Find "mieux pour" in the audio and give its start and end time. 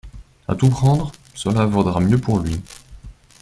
1.99-2.39